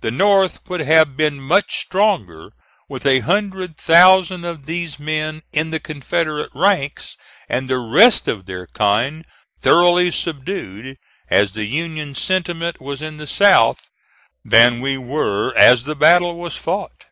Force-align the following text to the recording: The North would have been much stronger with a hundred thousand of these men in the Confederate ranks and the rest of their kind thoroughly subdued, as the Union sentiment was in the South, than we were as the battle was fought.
The 0.00 0.10
North 0.10 0.60
would 0.70 0.80
have 0.80 1.18
been 1.18 1.38
much 1.38 1.80
stronger 1.80 2.50
with 2.88 3.04
a 3.04 3.18
hundred 3.20 3.76
thousand 3.76 4.42
of 4.46 4.64
these 4.64 4.98
men 4.98 5.42
in 5.52 5.70
the 5.70 5.78
Confederate 5.78 6.48
ranks 6.54 7.14
and 7.46 7.68
the 7.68 7.76
rest 7.76 8.26
of 8.26 8.46
their 8.46 8.66
kind 8.68 9.22
thoroughly 9.60 10.12
subdued, 10.12 10.96
as 11.28 11.52
the 11.52 11.66
Union 11.66 12.14
sentiment 12.14 12.80
was 12.80 13.02
in 13.02 13.18
the 13.18 13.26
South, 13.26 13.90
than 14.46 14.80
we 14.80 14.96
were 14.96 15.52
as 15.54 15.84
the 15.84 15.94
battle 15.94 16.36
was 16.36 16.56
fought. 16.56 17.04